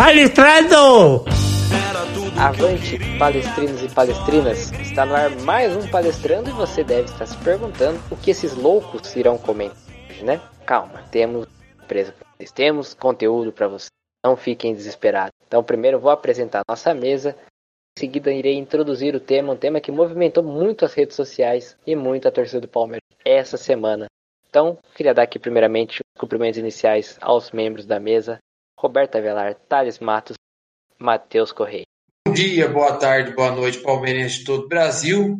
[0.00, 1.26] Palestrando!
[2.38, 4.72] Avante, palestrinos e palestrinas!
[4.80, 8.56] Está no ar mais um palestrando e você deve estar se perguntando o que esses
[8.56, 9.76] loucos irão comentar
[10.08, 10.40] hoje, né?
[10.64, 13.90] Calma, temos surpresa para vocês, temos conteúdo para vocês.
[14.24, 15.34] Não fiquem desesperados.
[15.46, 17.36] Então, primeiro vou apresentar nossa mesa.
[17.94, 21.94] Em seguida, irei introduzir o tema, um tema que movimentou muito as redes sociais e
[21.94, 24.06] muito a torcida do Palmeiras essa semana.
[24.48, 28.38] Então, queria dar aqui primeiramente os cumprimentos iniciais aos membros da mesa.
[28.80, 30.36] Roberto Avelar, Thales Matos,
[30.98, 31.84] Matheus Correia.
[32.26, 35.36] Bom dia, boa tarde, boa noite, palmeirense de todo o Brasil.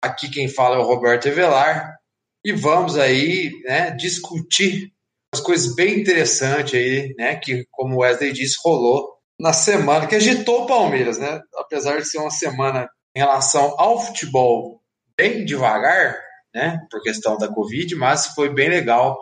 [0.00, 1.96] Aqui quem fala é o Roberto Avelar.
[2.44, 4.92] E vamos aí né, discutir
[5.34, 7.34] as coisas bem interessantes aí, né?
[7.34, 11.40] Que, como o Wesley disse, rolou na semana que agitou o Palmeiras, né?
[11.56, 14.80] Apesar de ser uma semana em relação ao futebol
[15.16, 16.16] bem devagar,
[16.54, 16.78] né?
[16.88, 19.18] Por questão da Covid, mas foi bem legal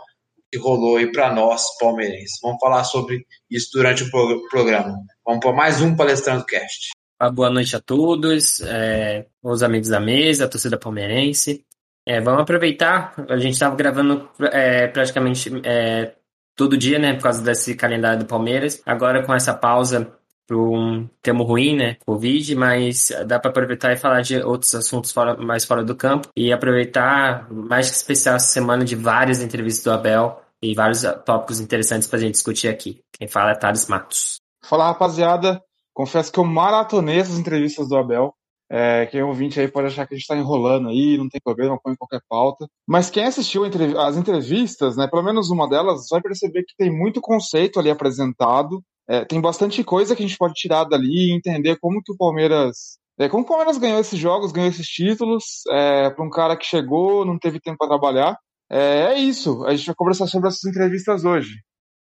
[0.53, 2.39] que rolou aí para nós, palmeirenses.
[2.42, 4.11] Vamos falar sobre isso durante o
[4.50, 4.98] programa.
[5.25, 6.91] Vamos para mais um Palestrando Cast.
[7.19, 11.64] Ah, boa noite a todos, é, os amigos da mesa, a torcida palmeirense.
[12.06, 16.17] É, vamos aproveitar, a gente estava gravando é, praticamente é,
[16.55, 18.83] todo dia, né, por causa desse calendário do Palmeiras.
[18.84, 20.12] Agora com essa pausa
[20.51, 25.37] um termo ruim, né, Covid, mas dá para aproveitar e falar de outros assuntos fora,
[25.37, 29.93] mais fora do campo e aproveitar mais que especial essa semana de várias entrevistas do
[29.93, 33.01] Abel e vários tópicos interessantes para a gente discutir aqui.
[33.12, 34.37] Quem fala é Thales Matos.
[34.65, 35.61] Fala rapaziada,
[35.93, 38.34] confesso que eu maratonei essas entrevistas do Abel.
[38.75, 41.39] É, quem é ouvinte aí pode achar que a gente está enrolando aí, não tem
[41.45, 42.67] problema, põe qualquer pauta.
[42.89, 47.21] Mas quem assistiu as entrevistas, né, pelo menos uma delas, vai perceber que tem muito
[47.21, 48.83] conceito ali apresentado.
[49.13, 52.17] É, tem bastante coisa que a gente pode tirar dali e entender como que o
[52.17, 52.99] Palmeiras.
[53.19, 56.65] É, como o Palmeiras ganhou esses jogos, ganhou esses títulos, é, para um cara que
[56.65, 58.39] chegou, não teve tempo para trabalhar.
[58.71, 59.67] É, é, isso.
[59.67, 61.56] A gente vai conversar sobre essas entrevistas hoje.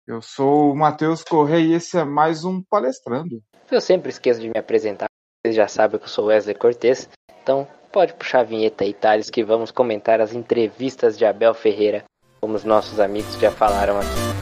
[0.08, 3.42] Eu sou o Matheus Correia e esse é mais um Palestrando.
[3.70, 5.08] Eu sempre esqueço de me apresentar.
[5.46, 7.10] Vocês já sabem que eu sou Wesley Cortez.
[7.42, 12.06] Então, pode puxar a vinheta aí, Thales, que vamos comentar as entrevistas de Abel Ferreira,
[12.40, 14.33] como os nossos amigos já falaram aqui.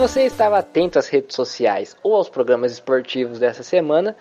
[0.00, 4.16] Você estava atento às redes sociais ou aos programas esportivos dessa semana,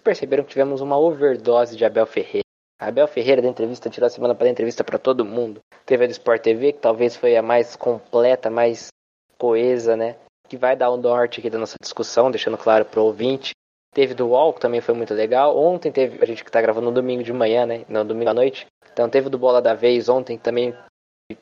[0.00, 2.44] perceberam que tivemos uma overdose de Abel Ferreira.
[2.80, 5.58] A Abel Ferreira da entrevista tirou a semana para entrevista para todo mundo.
[5.84, 8.92] Teve a do Sport TV, que talvez foi a mais completa, mais
[9.36, 10.14] coesa, né?
[10.48, 13.50] Que vai dar um norte aqui da nossa discussão, deixando claro para o ouvinte.
[13.92, 15.58] Teve do UOL, que também foi muito legal.
[15.58, 17.84] Ontem teve, a gente que está gravando no domingo de manhã, né?
[17.88, 18.66] Não, domingo à noite.
[18.92, 20.72] Então teve do Bola da Vez ontem também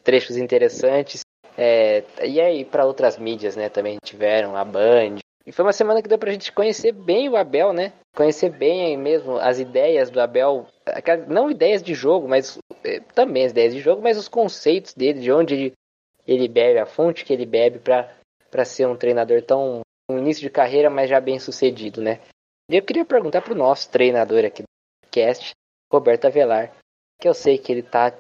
[0.02, 1.21] trechos interessantes.
[1.56, 5.18] É, e aí para outras mídias, né, também tiveram a Band.
[5.44, 7.92] E foi uma semana que deu pra gente conhecer bem o Abel, né?
[8.14, 10.66] Conhecer bem mesmo as ideias do Abel,
[11.26, 15.20] não ideias de jogo, mas é, também as ideias de jogo, mas os conceitos dele,
[15.20, 15.72] de onde ele,
[16.26, 19.80] ele bebe, a fonte que ele bebe para ser um treinador tão
[20.10, 22.20] um início de carreira, mas já bem sucedido, né?
[22.69, 25.52] E eu queria perguntar pro nosso treinador aqui do cast,
[25.90, 26.72] Roberto Avelar,
[27.20, 28.12] que eu sei que ele tá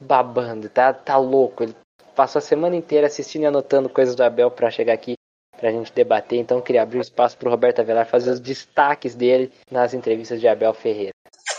[0.00, 1.74] babando, tá, tá louco, ele
[2.14, 5.14] passou a semana inteira assistindo e anotando coisas do Abel para chegar aqui
[5.56, 6.40] para a gente debater.
[6.40, 10.48] Então, queria abrir espaço para o Roberto Avelar fazer os destaques dele nas entrevistas de
[10.48, 11.12] Abel Ferreira.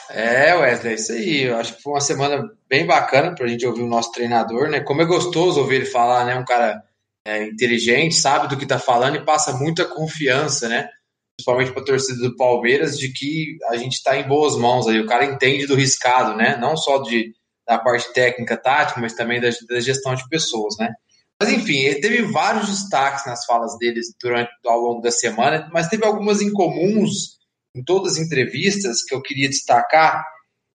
[0.10, 1.44] É, Wesley, é isso aí.
[1.44, 4.70] Eu acho que foi uma semana bem bacana para a gente ouvir o nosso treinador,
[4.70, 4.82] né?
[4.82, 6.36] Como é gostoso ouvir ele falar, né?
[6.36, 6.84] Um cara
[7.26, 10.90] é, inteligente, sabe do que está falando e passa muita confiança, né?
[11.38, 15.00] Principalmente para a torcida do Palmeiras, de que a gente está em boas mãos aí.
[15.00, 16.58] O cara entende do riscado, né?
[16.58, 17.34] Não só de
[17.68, 20.94] da parte técnica, tática, mas também da, da, gestão de pessoas, né?
[21.42, 25.88] Mas enfim, ele teve vários destaques nas falas deles durante ao longo da semana, mas
[25.88, 27.38] teve algumas incomuns
[27.76, 30.24] em todas as entrevistas que eu queria destacar.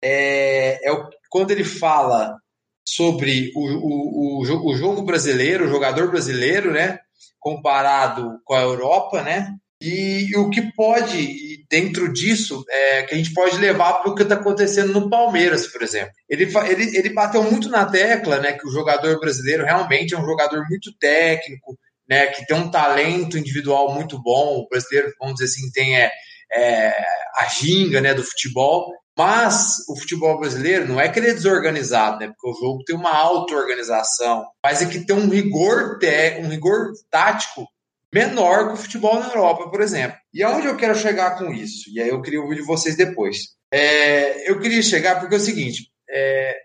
[0.01, 2.35] É, é o, quando ele fala
[2.87, 6.99] sobre o, o, o, o jogo brasileiro, o jogador brasileiro, né?
[7.39, 9.55] Comparado com a Europa, né?
[9.87, 14.23] E, o que pode, dentro disso, é, que a gente pode levar para o que
[14.23, 16.11] está acontecendo no Palmeiras, por exemplo.
[16.27, 20.25] Ele, ele, ele bateu muito na tecla né, que o jogador brasileiro realmente é um
[20.25, 21.77] jogador muito técnico,
[22.09, 24.57] né, que tem um talento individual muito bom.
[24.57, 26.11] O brasileiro, vamos dizer assim, tem é,
[26.51, 27.05] é,
[27.37, 28.91] a ginga né, do futebol.
[29.15, 32.27] Mas o futebol brasileiro não é que ele é desorganizado, né?
[32.27, 35.97] Porque o jogo tem uma auto-organização, mas é que tem um rigor,
[36.41, 37.65] um rigor tático
[38.15, 40.17] menor que o futebol na Europa, por exemplo.
[40.33, 41.89] E aonde eu quero chegar com isso?
[41.93, 43.37] E aí eu queria ouvir de vocês depois.
[43.69, 46.55] É, eu queria chegar porque é o seguinte: é,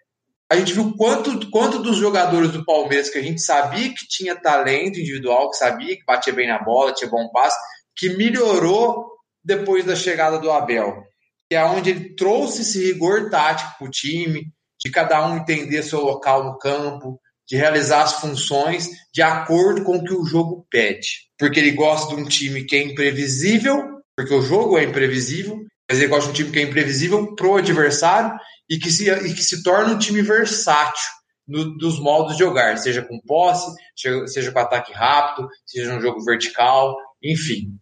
[0.48, 4.40] a gente viu quanto, quanto dos jogadores do Palmeiras que a gente sabia que tinha
[4.40, 7.58] talento individual, que sabia que batia bem na bola, tinha bom passe,
[7.96, 9.10] que melhorou
[9.44, 11.02] depois da chegada do Abel.
[11.48, 14.44] Que é onde ele trouxe esse rigor tático para o time,
[14.80, 17.20] de cada um entender seu local no campo,
[17.50, 21.08] de realizar as funções de acordo com o que o jogo pede.
[21.36, 25.58] Porque ele gosta de um time que é imprevisível, porque o jogo é imprevisível,
[25.88, 28.38] mas ele gosta de um time que é imprevisível pro adversário
[28.68, 31.10] e que se, e que se torna um time versátil
[31.48, 36.00] no, dos modos de jogar, seja com posse, seja, seja com ataque rápido, seja um
[36.00, 37.72] jogo vertical, enfim.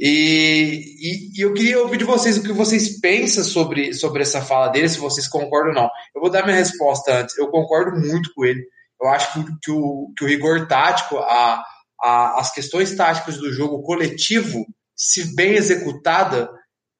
[0.00, 4.40] E, e, e, eu queria ouvir de vocês o que vocês pensam sobre, sobre essa
[4.40, 5.90] fala dele, se vocês concordam ou não.
[6.14, 7.36] Eu vou dar minha resposta antes.
[7.36, 8.66] Eu concordo muito com ele.
[9.00, 11.64] Eu acho que, que, o, que o rigor tático, a,
[12.02, 14.64] a, as questões táticas do jogo coletivo,
[14.94, 16.50] se bem executada,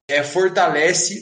[0.08, 1.20] é, fortalece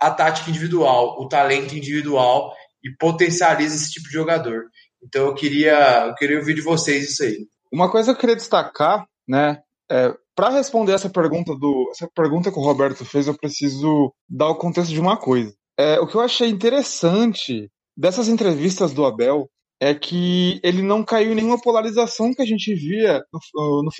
[0.00, 4.64] a tática individual, o talento individual e potencializa esse tipo de jogador.
[5.02, 7.46] Então eu queria, eu queria ouvir de vocês isso aí.
[7.72, 9.58] Uma coisa que eu queria destacar, né,
[9.90, 14.48] é, para responder essa pergunta do, essa pergunta que o Roberto fez, eu preciso dar
[14.48, 15.54] o contexto de uma coisa.
[15.78, 19.48] É, o que eu achei interessante dessas entrevistas do Abel
[19.84, 23.90] é que ele não caiu em nenhuma polarização que a gente via, no, no,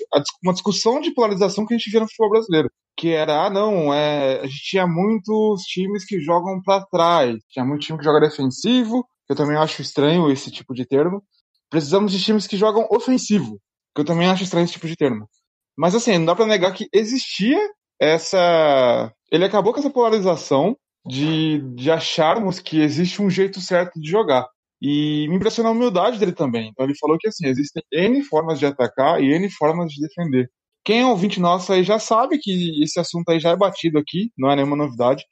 [0.43, 3.93] uma discussão de polarização que a gente via no futebol brasileiro, que era, ah, não,
[3.93, 8.19] é, a gente tinha muitos times que jogam para trás, tinha muito time que joga
[8.19, 11.21] defensivo, que eu também acho estranho esse tipo de termo.
[11.69, 13.59] Precisamos de times que jogam ofensivo,
[13.93, 15.29] que eu também acho estranho esse tipo de termo.
[15.77, 17.59] Mas assim, não dá para negar que existia
[18.01, 19.11] essa.
[19.31, 24.47] Ele acabou com essa polarização de, de acharmos que existe um jeito certo de jogar.
[24.81, 26.69] E me impressionou a humildade dele também.
[26.69, 30.49] Então ele falou que assim, existem N formas de atacar e N formas de defender.
[30.83, 34.31] Quem é ouvinte nosso aí já sabe que esse assunto aí já é batido aqui,
[34.37, 35.23] não é nenhuma novidade.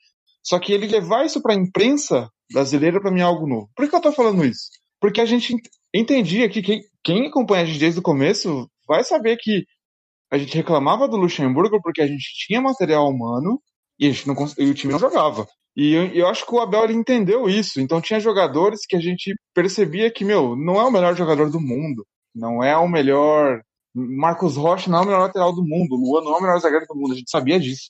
[0.44, 3.70] Só que ele levar isso para a imprensa brasileira para mim é algo novo.
[3.76, 4.70] Por que eu tô falando isso?
[5.00, 5.56] Porque a gente
[5.94, 9.64] entendia que quem, quem acompanha a gente desde o começo vai saber que
[10.32, 13.62] a gente reclamava do Luxemburgo porque a gente tinha material humano
[14.00, 15.48] e, não, e o time não jogava.
[15.76, 17.82] E eu, eu, acho que o Abel ele entendeu isso.
[17.82, 21.60] Então tinha jogadores que a gente percebia que, meu, não é o melhor jogador do
[21.60, 22.06] mundo.
[22.34, 23.62] Não é o melhor.
[23.94, 25.96] Marcos Rocha não é o melhor lateral do mundo.
[25.96, 27.14] Luan não é o melhor zagueiro do mundo.
[27.14, 27.90] A gente sabia disso.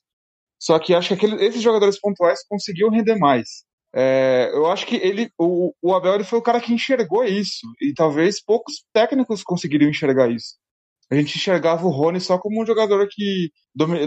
[0.60, 3.66] Só que acho que aquele, esses jogadores pontuais conseguiam render mais.
[3.96, 7.68] É, eu acho que ele, o, o Abel ele foi o cara que enxergou isso.
[7.82, 10.56] E talvez poucos técnicos conseguiriam enxergar isso.
[11.12, 13.52] A gente enxergava o Rony só como um jogador que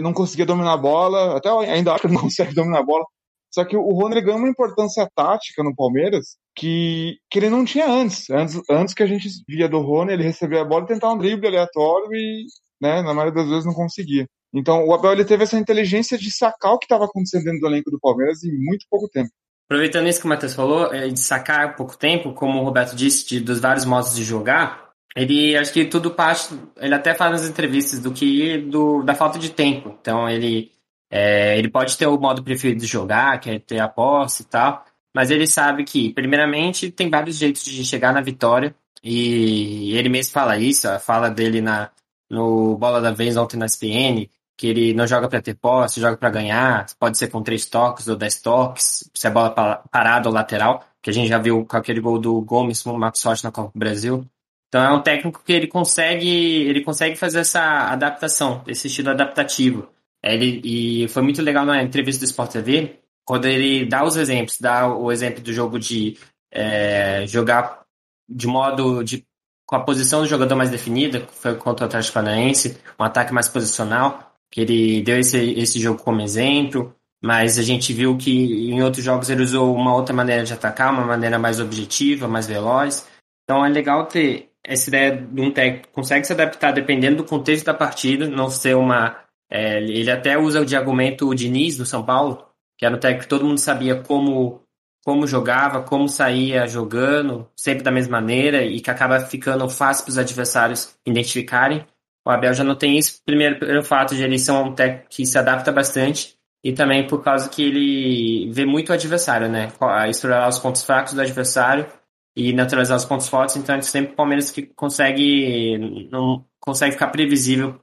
[0.01, 1.37] não conseguia dominar a bola.
[1.37, 3.05] Até ainda acho que não consegue dominar a bola
[3.51, 7.89] só que o Rony ganhou uma importância tática no Palmeiras que, que ele não tinha
[7.89, 8.29] antes.
[8.29, 8.61] antes.
[8.69, 11.47] Antes que a gente via do Rony, ele recebia a bola e tentar um drible
[11.47, 12.45] aleatório e,
[12.81, 14.27] né, na maioria das vezes não conseguia.
[14.53, 17.67] Então o Abel ele teve essa inteligência de sacar o que estava acontecendo dentro do
[17.67, 19.29] elenco do Palmeiras em muito pouco tempo.
[19.69, 23.27] Aproveitando isso que o Matheus falou, é, de sacar pouco tempo, como o Roberto disse,
[23.27, 27.47] de, dos vários modos de jogar, ele acho que tudo parte, ele até fala nas
[27.47, 29.97] entrevistas do que do, da falta de tempo.
[29.99, 30.71] Então ele
[31.09, 34.45] é, ele pode ter o modo preferido de jogar, que é ter a posse e
[34.45, 40.09] tal, mas ele sabe que, primeiramente, tem vários jeitos de chegar na vitória, e ele
[40.09, 41.89] mesmo fala isso, a fala dele na,
[42.29, 46.17] no Bola da Vez ontem na SPN, que ele não joga para ter posse, joga
[46.17, 49.51] para ganhar, pode ser com três toques ou dez toques, se é bola
[49.91, 52.97] parada ou lateral, que a gente já viu com aquele gol do Gomes com o
[52.97, 54.25] Marcos Rocha na Copa do Brasil.
[54.67, 59.87] Então é um técnico que ele consegue, ele consegue fazer essa adaptação, esse estilo adaptativo.
[60.33, 64.57] Ele, e foi muito legal na entrevista do Sport TV, quando ele dá os exemplos,
[64.59, 66.17] dá o exemplo do jogo de
[66.51, 67.83] é, jogar
[68.27, 69.25] de modo de
[69.65, 73.33] com a posição do jogador mais definida, que foi contra o Atlético Paranaense, um ataque
[73.33, 78.69] mais posicional, que ele deu esse, esse jogo como exemplo, mas a gente viu que
[78.71, 82.47] em outros jogos ele usou uma outra maneira de atacar, uma maneira mais objetiva, mais
[82.47, 83.05] veloz.
[83.43, 87.23] Então é legal ter essa ideia de um técnico que consegue se adaptar dependendo do
[87.25, 89.17] contexto da partida, não ser uma
[89.49, 92.45] é, ele até usa de argumento o Diniz do São Paulo,
[92.77, 94.61] que era um técnico que todo mundo sabia como,
[95.03, 100.11] como jogava, como saía jogando, sempre da mesma maneira, e que acaba ficando fácil para
[100.11, 101.85] os adversários identificarem.
[102.25, 105.25] O Abel já não tem isso, primeiro pelo fato de ele ser um técnico que
[105.25, 109.71] se adapta bastante, e também por causa que ele vê muito o adversário, né?
[110.09, 111.87] Explorar os pontos fracos do adversário
[112.35, 117.07] e naturalizar os pontos fortes, então é sempre o Palmeiras que consegue, não consegue ficar
[117.07, 117.79] previsível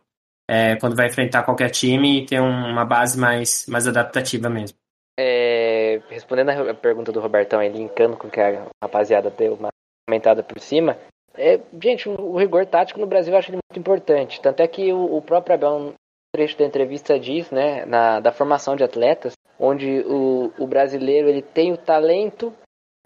[0.49, 4.77] é, quando vai enfrentar qualquer time e ter uma base mais, mais adaptativa mesmo.
[5.19, 9.69] É, respondendo a pergunta do Robertão, aí, linkando com o que a rapaziada deu uma
[10.09, 10.99] comentada por cima,
[11.37, 14.41] é, gente, o, rigor tático no Brasil eu acho muito importante.
[14.41, 15.93] Tanto é que o, o próprio Abel, um
[16.35, 21.43] trecho da entrevista diz, né, na, da formação de atletas, onde o, o brasileiro ele
[21.43, 22.53] tem o talento,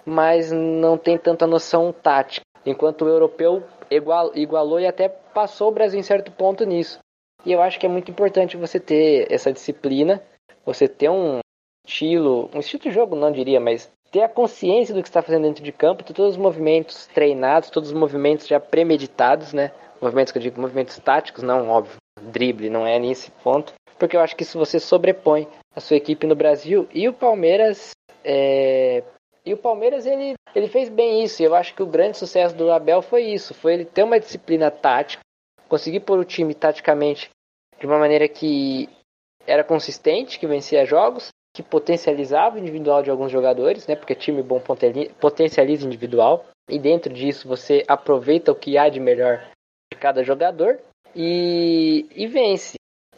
[0.04, 2.44] mas não tem tanta noção tática.
[2.64, 6.98] Enquanto o europeu igual, igualou e até passou o Brasil em certo ponto nisso.
[7.44, 10.22] E eu acho que é muito importante você ter essa disciplina,
[10.64, 11.38] você ter um
[11.86, 15.42] estilo, um estilo de jogo não diria, mas ter a consciência do que está fazendo
[15.42, 19.72] dentro de campo, ter todos os movimentos treinados, todos os movimentos já premeditados, né?
[20.00, 24.20] Movimentos que eu digo, movimentos táticos, não óbvio, drible, não é nesse ponto, porque eu
[24.20, 27.90] acho que isso você sobrepõe a sua equipe no Brasil e o Palmeiras
[28.24, 29.02] é...
[29.44, 31.42] e o Palmeiras ele, ele fez bem isso.
[31.42, 34.20] E eu acho que o grande sucesso do Abel foi isso, foi ele ter uma
[34.20, 35.22] disciplina tática,
[35.68, 37.30] conseguir pôr o time taticamente
[37.78, 38.88] de uma maneira que
[39.46, 43.96] era consistente, que vencia jogos, que potencializava o individual de alguns jogadores, né?
[43.96, 44.60] Porque time bom
[45.20, 46.44] potencializa individual.
[46.68, 49.42] E dentro disso você aproveita o que há de melhor
[49.92, 50.78] de cada jogador
[51.16, 52.74] e, e vence.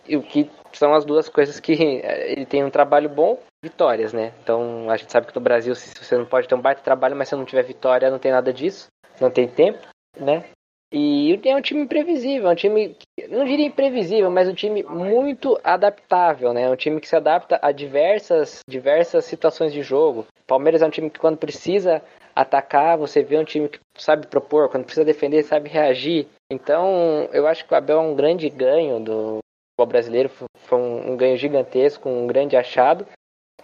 [0.07, 4.33] E o que são as duas coisas que ele tem um trabalho bom, vitórias, né?
[4.43, 7.17] Então a gente sabe que no Brasil se você não pode ter um baita trabalho,
[7.17, 8.87] mas se não tiver vitória, não tem nada disso,
[9.21, 10.45] não tem tempo, né?
[10.93, 12.97] E é um time imprevisível, é um time,
[13.29, 16.63] não diria imprevisível, mas um time muito adaptável, né?
[16.63, 20.27] É um time que se adapta a diversas, diversas situações de jogo.
[20.49, 22.03] Palmeiras é um time que quando precisa
[22.35, 26.27] atacar, você vê um time que sabe propor, quando precisa defender, sabe reagir.
[26.51, 29.39] Então, eu acho que o Abel é um grande ganho do
[29.71, 33.07] futebol brasileiro, foi um, um ganho gigantesco, um grande achado.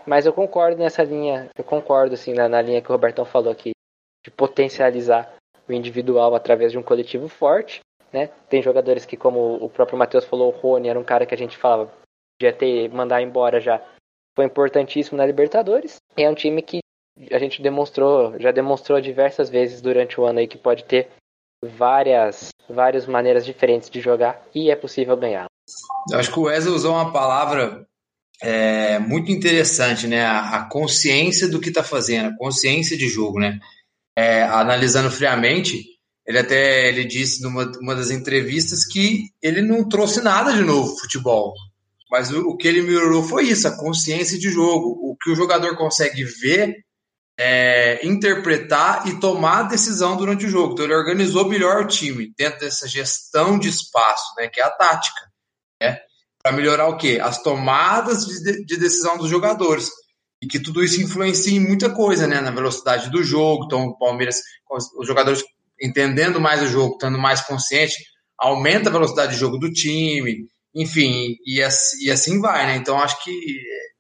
[0.07, 3.51] Mas eu concordo nessa linha, eu concordo assim na, na linha que o Robertão falou
[3.51, 3.73] aqui,
[4.25, 5.35] de potencializar
[5.69, 7.81] o individual através de um coletivo forte.
[8.13, 8.29] Né?
[8.49, 11.39] Tem jogadores que, como o próprio Matheus falou, o Rony era um cara que a
[11.39, 11.91] gente falava
[12.39, 13.83] podia ter mandar embora já.
[14.35, 15.97] Foi importantíssimo na Libertadores.
[16.17, 16.81] É um time que
[17.31, 21.09] a gente demonstrou, já demonstrou diversas vezes durante o ano aí que pode ter
[21.65, 25.47] várias, várias maneiras diferentes de jogar e é possível ganhar.
[26.13, 27.87] Eu acho que o Wesley usou uma palavra
[28.43, 30.25] é, muito interessante, né?
[30.25, 33.59] A, a consciência do que está fazendo, a consciência de jogo, né?
[34.17, 35.85] É, analisando friamente,
[36.27, 40.97] ele até ele disse numa uma das entrevistas que ele não trouxe nada de novo
[40.99, 41.53] futebol.
[42.11, 44.89] Mas o, o, que ele melhorou foi isso, a consciência de jogo.
[45.03, 46.75] O que o jogador consegue ver,
[47.39, 50.73] é, interpretar e tomar decisão durante o jogo.
[50.73, 54.71] Então ele organizou melhor o time dentro dessa gestão de espaço, né, que é a
[54.71, 55.21] tática.
[55.81, 55.99] Né,
[56.43, 57.21] Para melhorar o quê?
[57.23, 59.91] As tomadas de, de decisão dos jogadores
[60.47, 62.41] e que tudo isso influencia em muita coisa, né?
[62.41, 63.65] Na velocidade do jogo.
[63.65, 64.41] Então, o Palmeiras,
[64.97, 65.43] os jogadores
[65.83, 67.97] entendendo mais o jogo, estando mais consciente,
[68.39, 72.77] aumenta a velocidade de jogo do time, enfim, e assim, e assim vai, né?
[72.77, 73.33] Então, acho que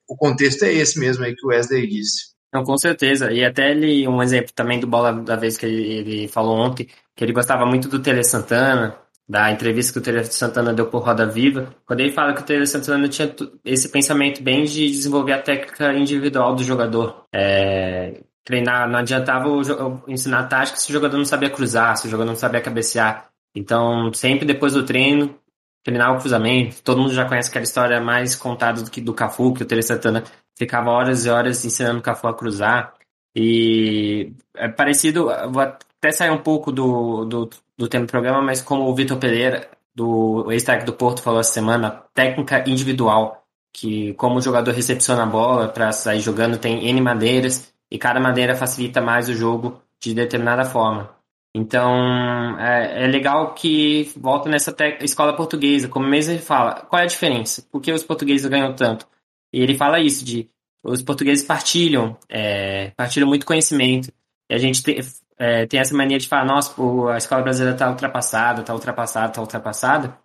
[0.08, 2.36] o contexto é esse mesmo aí que o Wesley disse.
[2.52, 3.32] Não, com certeza.
[3.32, 6.88] E até ele, um exemplo também do Bola da vez que ele, ele falou ontem,
[7.14, 8.96] que ele gostava muito do Tele Santana,
[9.28, 12.45] da entrevista que o Tele Santana deu por Roda Viva, quando ele fala que o
[12.45, 17.25] Tele Santana tinha esse pensamento bem de desenvolver a técnica individual do jogador.
[17.33, 22.11] É, treinar, não adiantava o, ensinar tática se o jogador não sabia cruzar, se o
[22.11, 23.28] jogador não sabia cabecear.
[23.54, 25.37] Então, sempre depois do treino,
[25.83, 26.80] treinar o cruzamento.
[26.83, 29.83] Todo mundo já conhece aquela história mais contada do que do Cafu, que o Tele
[29.83, 30.23] Santana
[30.56, 32.95] ficava horas e horas ensinando o Cafu a cruzar.
[33.35, 38.61] E é parecido, vou até sair um pouco do, do, do tema do programa, mas
[38.61, 44.37] como o Vitor Pereira, do ex-técnico do Porto, falou essa semana, técnica individual, que como
[44.37, 49.00] o jogador recepciona a bola para sair jogando, tem N madeiras, e cada madeira facilita
[49.00, 51.14] mais o jogo de determinada forma.
[51.54, 57.04] Então, é, é legal que volta nessa escola portuguesa, como mesmo ele fala, qual é
[57.04, 57.66] a diferença?
[57.71, 59.06] Por que os portugueses ganham tanto?
[59.52, 60.50] E ele fala isso, de
[60.85, 64.12] os portugueses partilham, é, partilham muito conhecimento.
[64.50, 65.00] E a gente te,
[65.38, 69.28] é, tem essa mania de falar, nossa, pô, a escola brasileira está ultrapassada, está ultrapassada,
[69.28, 70.18] está ultrapassada.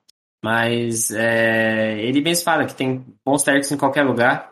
[0.43, 4.51] Mas é, ele mesmo fala que tem bons técnicos em qualquer lugar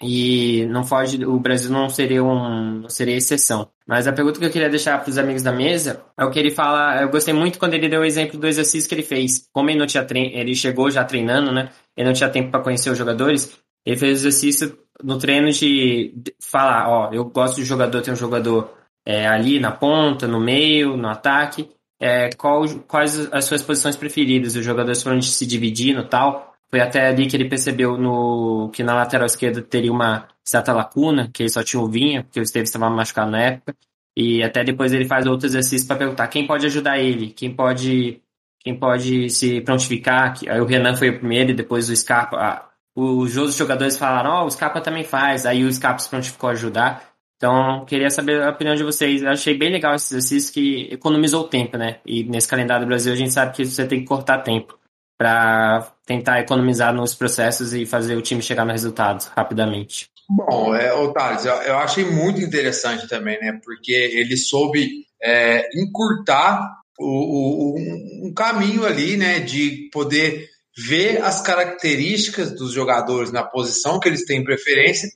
[0.00, 3.68] e não foge, o Brasil não seria um, não seria exceção.
[3.86, 6.38] Mas a pergunta que eu queria deixar para os amigos da mesa é o que
[6.38, 7.02] ele fala.
[7.02, 9.48] Eu gostei muito quando ele deu o exemplo do exercício que ele fez.
[9.52, 11.70] Como ele não tinha trein, ele chegou já treinando, né?
[11.96, 13.58] Ele não tinha tempo para conhecer os jogadores.
[13.84, 18.16] Ele fez o exercício no treino de falar, ó, eu gosto de jogador, tem um
[18.16, 18.72] jogador
[19.08, 24.54] é, ali na ponta, no meio, no ataque, é, qual, quais as suas posições preferidas,
[24.54, 26.54] os jogadores foram se dividindo tal.
[26.70, 31.30] Foi até ali que ele percebeu no, que na lateral esquerda teria uma certa lacuna,
[31.32, 33.74] que ele só tinha o Vinha, porque o Esteves estava machucado na época.
[34.14, 38.20] E até depois ele faz outros exercícios para perguntar quem pode ajudar ele, quem pode
[38.60, 40.34] quem pode se prontificar.
[40.46, 42.68] Aí o Renan foi o primeiro e depois o Scarpa.
[42.94, 45.46] Os outros jogadores falaram, ó, oh, o Scarpa também faz.
[45.46, 47.07] Aí o Scarpa se prontificou a ajudar.
[47.38, 49.22] Então, queria saber a opinião de vocês.
[49.22, 52.00] Eu achei bem legal esse exercício que economizou tempo, né?
[52.04, 54.76] E nesse calendário do Brasil a gente sabe que você tem que cortar tempo
[55.16, 60.08] para tentar economizar nos processos e fazer o time chegar no resultado rapidamente.
[60.28, 63.60] Bom, é, Otávio, eu, eu achei muito interessante também, né?
[63.64, 66.68] Porque ele soube é, encurtar
[66.98, 69.38] o, o, um caminho ali, né?
[69.38, 75.08] De poder ver as características dos jogadores na posição que eles têm preferência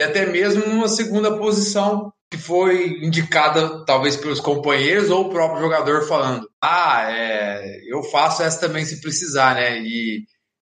[0.00, 5.60] e até mesmo numa segunda posição que foi indicada talvez pelos companheiros ou o próprio
[5.60, 9.78] jogador falando: ah, é, eu faço essa também se precisar, né?
[9.78, 10.24] E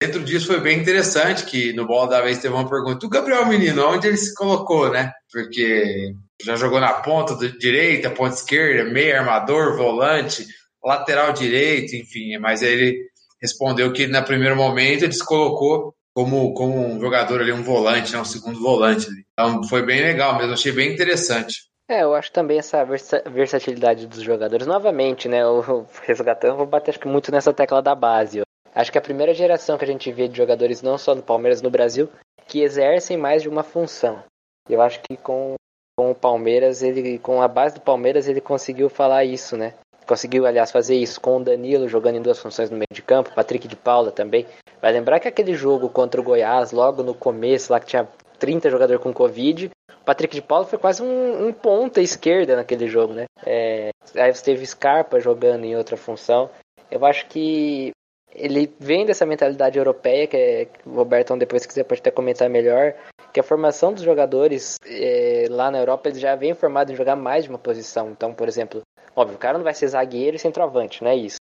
[0.01, 3.45] dentro disso foi bem interessante que no bola da vez teve uma pergunta: o Gabriel
[3.45, 5.11] Menino, onde ele se colocou, né?
[5.31, 10.47] Porque já jogou na ponta direita, ponta esquerda, meio armador, volante,
[10.81, 12.37] lateral direito, enfim.
[12.37, 12.97] Mas ele
[13.41, 18.13] respondeu que no primeiro momento ele se colocou como, como um jogador ali, um volante,
[18.13, 19.07] né, um segundo volante.
[19.33, 21.69] Então foi bem legal mesmo, achei bem interessante.
[21.89, 24.67] É, eu acho também essa versatilidade dos jogadores.
[24.67, 25.43] Novamente, né?
[25.47, 28.43] O resgatando, vou bater acho que muito nessa tecla da base.
[28.75, 31.63] Acho que a primeira geração que a gente vê de jogadores, não só no Palmeiras,
[31.63, 32.07] no Brasil,
[32.47, 34.23] que exercem mais de uma função.
[34.69, 35.55] Eu acho que com,
[35.97, 39.73] com o Palmeiras, ele, com a base do Palmeiras, ele conseguiu falar isso, né?
[40.09, 43.31] Conseguiu, aliás, fazer isso com o Danilo jogando em duas funções no meio de campo,
[43.35, 44.43] Patrick de Paula também.
[44.81, 48.07] Vai lembrar que aquele jogo contra o Goiás, logo no começo, lá que tinha
[48.39, 49.69] 30 jogadores com Covid,
[50.03, 53.25] Patrick de Paula foi quase um, um ponta esquerda naquele jogo, né?
[53.45, 56.49] É, aí você teve Scarpa jogando em outra função.
[56.89, 57.91] Eu acho que
[58.33, 62.49] ele vem dessa mentalidade europeia, que é, o Roberto, depois se quiser pode até comentar
[62.49, 62.95] melhor,
[63.31, 67.15] que a formação dos jogadores é, lá na Europa eles já vem formado em jogar
[67.15, 68.09] mais de uma posição.
[68.09, 68.81] Então, por exemplo,
[69.19, 71.39] Óbvio, o cara não vai ser zagueiro e centroavante, não é isso.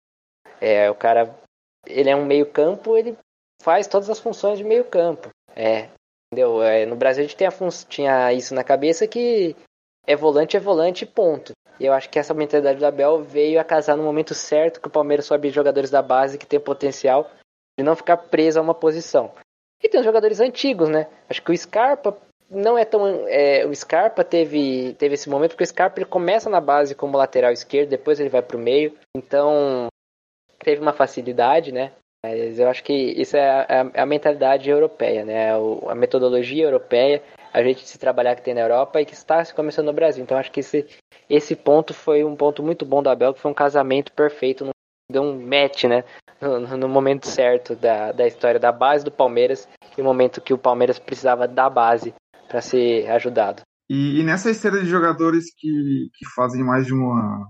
[0.59, 1.33] É, o cara,
[1.87, 3.17] ele é um meio campo, ele
[3.63, 5.29] faz todas as funções de meio campo.
[5.55, 5.87] É,
[6.27, 6.61] entendeu?
[6.61, 7.51] É, no Brasil a gente a
[7.87, 9.55] tinha isso na cabeça que
[10.05, 11.53] é volante, é volante, ponto.
[11.79, 14.89] E eu acho que essa mentalidade do Abel veio a casar no momento certo que
[14.89, 17.31] o Palmeiras sobe jogadores da base que tem potencial
[17.79, 19.31] de não ficar preso a uma posição.
[19.81, 21.07] E tem os jogadores antigos, né?
[21.29, 22.17] Acho que o Scarpa
[22.51, 23.25] não é tão.
[23.27, 27.17] É, o Scarpa teve, teve esse momento, porque o Scarpa ele começa na base como
[27.17, 28.93] lateral esquerdo, depois ele vai para o meio.
[29.15, 29.87] Então,
[30.59, 31.93] teve uma facilidade, né?
[32.23, 35.53] Mas eu acho que isso é a, é a mentalidade europeia, né?
[35.87, 39.55] a metodologia europeia, a gente se trabalhar que tem na Europa e que está se
[39.55, 40.23] começando no Brasil.
[40.23, 40.85] Então, acho que esse,
[41.27, 44.69] esse ponto foi um ponto muito bom do Abel, que foi um casamento perfeito,
[45.11, 46.03] deu um match, né?
[46.39, 50.53] No, no momento certo da, da história da base do Palmeiras e o momento que
[50.53, 52.13] o Palmeiras precisava da base
[52.51, 53.61] para ser ajudado.
[53.89, 57.47] E, e, nessa esteira de jogadores que, que fazem mais de uma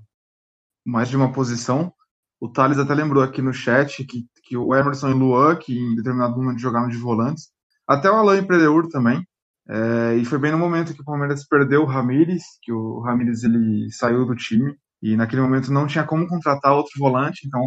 [0.86, 1.94] mais de uma posição,
[2.40, 5.78] o Thales até lembrou aqui no chat que, que o Emerson e o Luan, que
[5.78, 7.50] em determinado momento jogaram de volantes,
[7.88, 9.24] até o Alain Predeur também,
[9.70, 13.44] é, e foi bem no momento que o Palmeiras perdeu o Ramires, que o Ramires
[13.44, 17.62] ele saiu do time, e naquele momento não tinha como contratar outro volante, então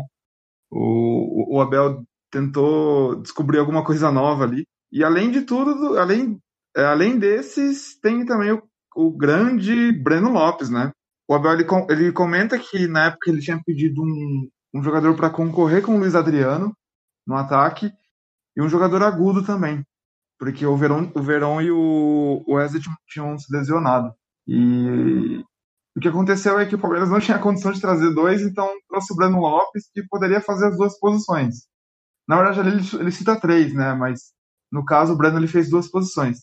[0.70, 4.66] o, o Abel tentou descobrir alguma coisa nova ali.
[4.90, 6.40] E além de tudo, além
[6.82, 8.62] além desses, tem também o,
[8.96, 10.92] o, grande Breno Lopes, né?
[11.28, 15.30] O Abel ele, ele comenta que na época ele tinha pedido um, um jogador para
[15.30, 16.76] concorrer com o Luiz Adriano
[17.26, 17.92] no ataque
[18.56, 19.84] e um jogador agudo também,
[20.38, 24.12] porque o Verão, o Verão e o Wesley tinham se lesionado.
[24.46, 25.42] E
[25.96, 29.12] o que aconteceu é que o Palmeiras não tinha condição de trazer dois, então trouxe
[29.12, 31.66] o Breno Lopes, que poderia fazer as duas posições.
[32.28, 33.94] Na verdade, ele, ele cita três, né?
[33.94, 34.32] Mas
[34.72, 36.38] no caso, o Breno ele fez duas posições.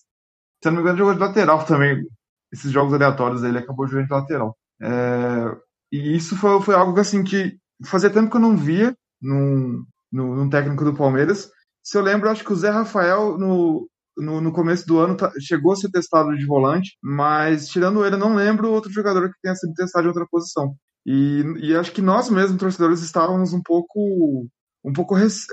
[0.62, 2.06] Se eu não me engano, jogou de lateral também.
[2.52, 4.58] Esses jogos aleatórios ele acabou jogando de lateral.
[4.82, 5.58] É,
[5.91, 10.36] e isso foi, foi algo assim que fazia tempo que eu não via num, num,
[10.36, 11.50] num técnico do Palmeiras.
[11.84, 15.32] Se eu lembro, acho que o Zé Rafael, no, no, no, começo do ano tá,
[15.39, 19.41] chegou a ser testado de volante, mas tirando ele, eu não lembro outro jogador que
[19.41, 20.76] tenha sido testado em outra posição.
[21.06, 24.47] E, e acho que nós mesmos, torcedores, estávamos um pouco,
[24.84, 25.47] um pouco rece...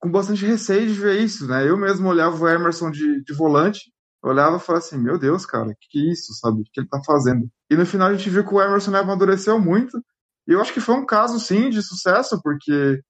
[0.00, 1.68] com bastante receio de ver isso, né?
[1.68, 5.46] Eu mesmo olhava o Emerson de, de volante eu olhava e falava assim, meu Deus,
[5.46, 6.60] cara, que que é isso, sabe?
[6.60, 7.48] O que ele tá fazendo?
[7.70, 9.98] E no final a gente viu que o Emerson amadureceu muito.
[10.48, 13.00] E eu acho que foi um caso, sim, de sucesso, porque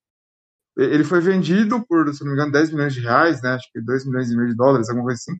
[0.76, 3.54] ele foi vendido por, se não me engano, 10 milhões de reais, né?
[3.54, 5.38] Acho que 2 milhões e meio de dólares, alguma coisa assim.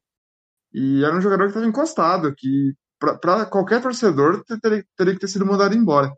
[0.72, 5.29] E era um jogador que estava encostado, que para qualquer torcedor teria, teria que ter
[5.29, 6.12] sido mandado embora.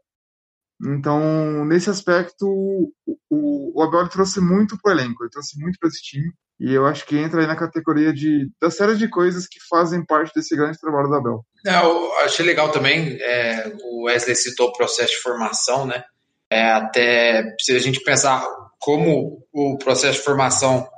[0.81, 6.03] Então, nesse aspecto, o, o, Abel trouxe muito pro elenco, ele trouxe muito para esse
[6.03, 6.33] time.
[6.61, 10.05] E eu acho que entra aí na categoria de, da série de coisas que fazem
[10.05, 11.45] parte desse grande trabalho da Bel.
[11.65, 16.03] É, eu achei legal também, é, o Wesley citou o processo de formação, né?
[16.51, 18.45] É, até se a gente pensar
[18.81, 20.89] como o processo de formação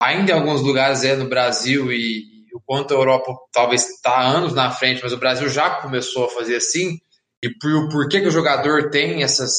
[0.00, 4.20] ainda em alguns lugares é no Brasil e, e o quanto a Europa talvez está
[4.20, 6.98] anos na frente, mas o Brasil já começou a fazer assim,
[7.42, 9.52] e por, por que, que o jogador tem essas,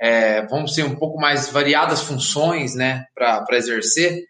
[0.00, 4.24] é, vamos dizer, um pouco mais variadas funções né, para exercer,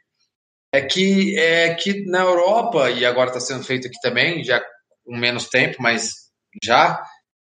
[0.75, 4.61] é que, é que na Europa, e agora está sendo feito aqui também, já
[5.05, 6.11] com menos tempo, mas
[6.61, 7.01] já,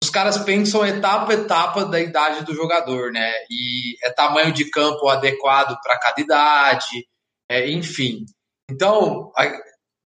[0.04, 3.32] os caras pensam etapa a etapa da idade do jogador, né?
[3.50, 7.08] E é tamanho de campo adequado para cada idade,
[7.50, 8.26] é, enfim.
[8.70, 9.32] Então,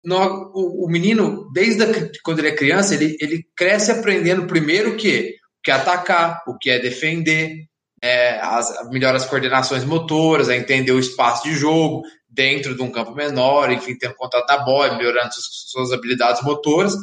[0.02, 1.88] no, o, o, menino, desde a,
[2.24, 5.36] quando ele é criança, ele, ele cresce aprendendo primeiro o que?
[5.60, 7.66] O que é atacar, o que é defender,
[8.02, 12.92] é, as, melhora as coordenações motoras, a entender o espaço de jogo dentro de um
[12.92, 16.94] campo menor, enfim, tendo contato da bola, melhorando suas, suas habilidades motoras.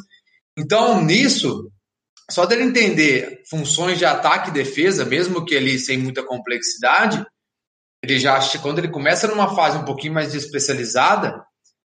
[0.57, 1.71] Então, nisso,
[2.31, 7.25] só dele entender funções de ataque e defesa, mesmo que ele sem muita complexidade,
[8.03, 11.43] ele já quando ele começa numa fase um pouquinho mais especializada,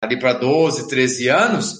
[0.02, 1.76] ali para 12, 13 anos,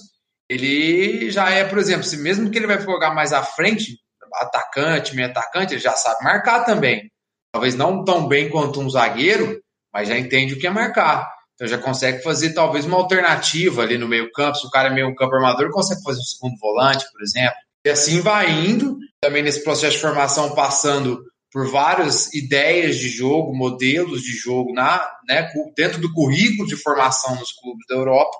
[0.48, 3.96] ele já é, por exemplo, se mesmo que ele vai jogar mais à frente,
[4.34, 7.10] atacante, meio atacante, ele já sabe marcar também.
[7.52, 9.60] Talvez não tão bem quanto um zagueiro,
[9.92, 11.30] mas já entende o que é marcar.
[11.60, 14.56] Então já consegue fazer talvez uma alternativa ali no meio campo.
[14.56, 17.54] Se o cara é meio campo armador, consegue fazer um segundo volante, por exemplo.
[17.86, 23.54] E assim vai indo, também nesse processo de formação, passando por várias ideias de jogo,
[23.54, 28.38] modelos de jogo na, né, dentro do currículo de formação nos clubes da Europa,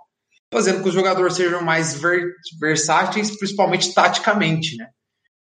[0.50, 2.00] fazendo que os jogadores sejam mais
[2.58, 4.88] versáteis, principalmente taticamente, né?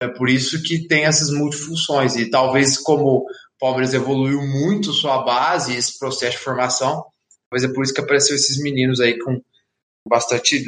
[0.02, 2.16] É por isso que tem essas multifunções.
[2.16, 3.26] E talvez como o
[3.58, 7.02] Palmeiras evoluiu muito sua base, esse processo de formação,
[7.52, 9.40] mas é por isso que apareceu esses meninos aí com
[10.08, 10.64] bastante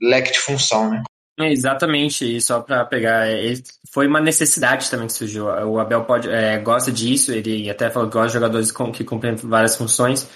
[0.00, 1.02] leque de função, né?
[1.38, 3.54] É, exatamente, e só para pegar, é,
[3.90, 5.46] foi uma necessidade também que surgiu.
[5.46, 9.04] O Abel pode, é, gosta disso, ele até falou que gosta de jogadores com, que
[9.04, 10.28] cumprem várias funções,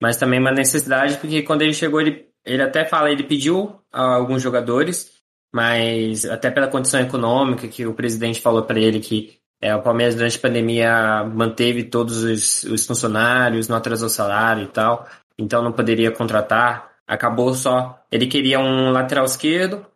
[0.00, 4.40] mas também uma necessidade porque quando ele chegou, ele, ele até fala, ele pediu alguns
[4.40, 5.10] jogadores,
[5.52, 10.16] mas até pela condição econômica que o presidente falou para ele que é, o Palmeiras
[10.16, 15.08] durante a pandemia manteve todos os, os funcionários, não atrasou salário e tal,
[15.38, 16.92] então não poderia contratar.
[17.06, 18.00] Acabou só.
[18.10, 19.86] Ele queria um lateral esquerdo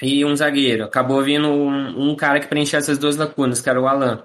[0.00, 0.84] e um zagueiro.
[0.84, 4.24] Acabou vindo um, um cara que preenchia essas duas lacunas, que era o Alan,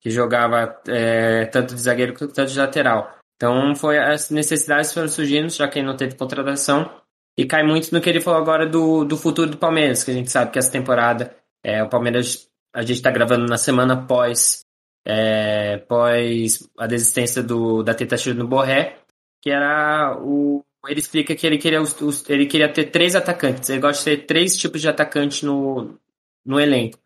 [0.00, 3.14] que jogava é, tanto de zagueiro quanto de lateral.
[3.36, 6.90] Então foi as necessidades foram surgindo, já que não teve contratação.
[7.38, 10.14] E cai muito no que ele falou agora do, do futuro do Palmeiras, que a
[10.14, 14.60] gente sabe que essa temporada é, o Palmeiras, a gente está gravando na semana pós,
[15.04, 19.00] é, pós a desistência do, da tentativa do Borré,
[19.42, 20.64] que era o.
[20.88, 23.68] Ele explica que ele queria, os, ele queria ter três atacantes.
[23.68, 25.98] Ele gosta de ter três tipos de atacante no,
[26.44, 26.98] no elenco.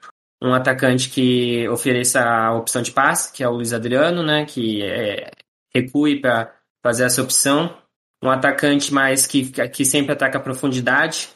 [0.42, 4.44] Um atacante que ofereça a opção de passe, que é o Luiz Adriano, né?
[4.44, 5.30] Que é,
[5.74, 7.74] recue para fazer essa opção
[8.22, 11.30] um atacante mais que, que sempre ataca a profundidade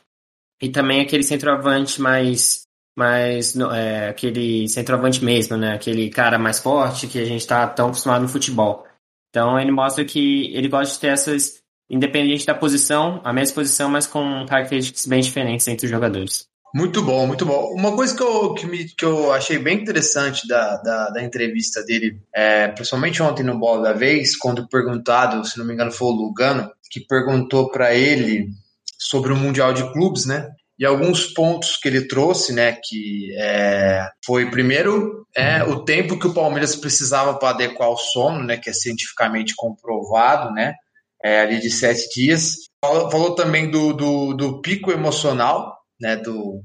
[0.61, 2.64] e também aquele centroavante mais
[2.96, 5.74] mais é, aquele centroavante mesmo, né?
[5.74, 8.87] Aquele cara mais forte que a gente está tão acostumado no futebol.
[9.35, 11.55] Então ele mostra que ele gosta de ter essas,
[11.90, 16.47] independente da posição, a mesma posição, mas com características bem diferentes entre os jogadores.
[16.73, 17.73] Muito bom, muito bom.
[17.75, 21.83] Uma coisa que eu, que, me, que eu achei bem interessante da, da, da entrevista
[21.83, 26.07] dele, é, principalmente ontem no Bola da Vez, quando perguntado, se não me engano foi
[26.07, 28.51] o Lugano, que perguntou para ele
[28.97, 30.49] sobre o Mundial de Clubes, né?
[30.78, 36.26] E alguns pontos que ele trouxe, né, que é, foi primeiro é, o tempo que
[36.26, 40.74] o Palmeiras precisava para adequar o sono, né, que é cientificamente comprovado, né,
[41.22, 42.54] é, ali de sete dias.
[42.84, 46.60] Falou, falou também do, do, do pico emocional, né, do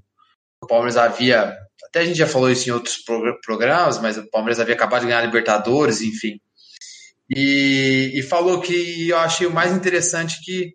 [0.61, 1.55] o Palmeiras havia,
[1.87, 2.97] até a gente já falou isso em outros
[3.45, 6.39] programas, mas o Palmeiras havia acabado de ganhar a Libertadores, enfim.
[7.29, 10.73] E, e falou que eu achei o mais interessante que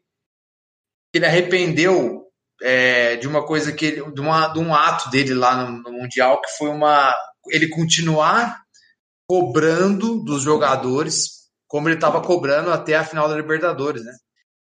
[1.12, 2.23] ele arrependeu
[2.66, 5.92] é, de uma coisa que ele, de, uma, de um ato dele lá no, no
[5.92, 7.14] Mundial, que foi uma
[7.50, 8.62] ele continuar
[9.28, 14.12] cobrando dos jogadores como ele estava cobrando até a final da Libertadores, né?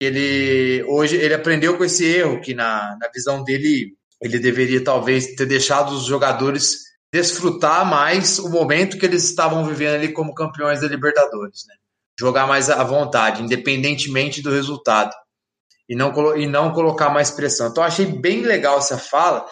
[0.02, 5.36] Ele hoje ele aprendeu com esse erro que na, na visão dele ele deveria talvez
[5.36, 6.80] ter deixado os jogadores
[7.14, 11.76] desfrutar mais o momento que eles estavam vivendo ali como campeões da Libertadores, né?
[12.20, 15.14] Jogar mais à vontade, independentemente do resultado.
[15.90, 17.68] E não, e não colocar mais pressão.
[17.68, 19.46] Então, achei bem legal essa fala.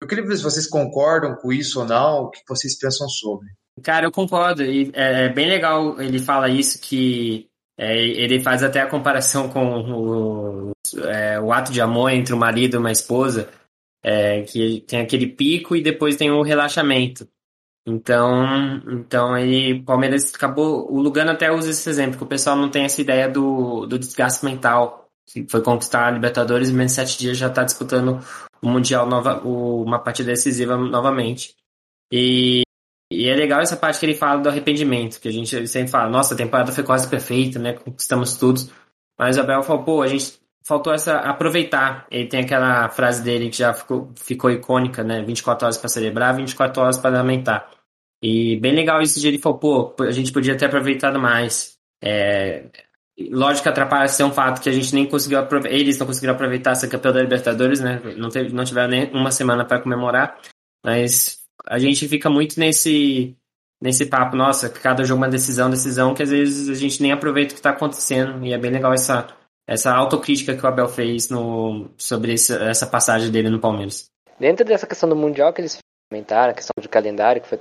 [0.00, 3.48] Eu queria ver se vocês concordam com isso ou não, o que vocês pensam sobre.
[3.82, 4.62] Cara, eu concordo.
[4.62, 9.80] E é bem legal ele fala isso, que é, ele faz até a comparação com
[9.90, 10.72] o,
[11.06, 13.48] é, o ato de amor entre o marido e uma esposa
[14.02, 17.26] é, que tem aquele pico e depois tem o relaxamento.
[17.86, 20.90] Então, então aí Palmeiras acabou.
[20.90, 23.98] O Lugano até usa esse exemplo, que o pessoal não tem essa ideia do, do
[23.98, 25.03] desgaste mental.
[25.48, 28.20] Foi conquistar a Libertadores em menos de sete dias já está disputando
[28.62, 31.54] o Mundial, nova, o, uma partida decisiva novamente.
[32.12, 32.62] E,
[33.12, 36.10] e é legal essa parte que ele fala do arrependimento, que a gente sempre fala,
[36.10, 37.74] nossa, a temporada foi quase perfeita, né?
[37.74, 38.60] Conquistamos tudo.
[39.18, 42.06] Mas o Abel falou, pô, a gente faltou essa aproveitar.
[42.10, 45.22] Ele tem aquela frase dele que já ficou, ficou icônica, né?
[45.22, 47.70] 24 horas para celebrar, 24 horas para lamentar.
[48.22, 51.76] E bem legal isso de ele falou, pô, a gente podia ter aproveitado mais.
[52.02, 52.64] É,
[53.18, 56.34] lógico que atrapalha ser um fato que a gente nem conseguiu aproveitar, eles não conseguiram
[56.34, 58.00] aproveitar ser campeão da Libertadores, né?
[58.16, 60.38] Não, teve, não tiveram nem uma semana para comemorar,
[60.84, 63.36] mas a gente fica muito nesse
[63.84, 67.12] nesse papo, nossa, cada jogo é uma decisão, decisão, que às vezes a gente nem
[67.12, 69.26] aproveita o que está acontecendo, e é bem legal essa,
[69.68, 74.06] essa autocrítica que o Abel fez no, sobre esse, essa passagem dele no Palmeiras.
[74.40, 75.76] Dentro dessa questão do Mundial que eles
[76.10, 77.60] comentaram, a questão de calendário, que foi,